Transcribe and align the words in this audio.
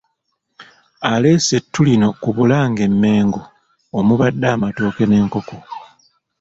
Aleese 1.11 1.53
ettu 1.59 1.81
lino 1.87 2.07
ku 2.21 2.29
Bulange 2.37 2.83
e 2.89 2.91
Mengo 3.01 3.41
omubadde 3.99 4.47
amatooke 4.55 5.03
n'enkoko. 5.07 5.57